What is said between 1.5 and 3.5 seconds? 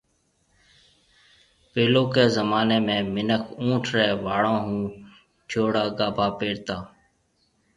پيلوڪيَ زمانيَ ۾ مِنک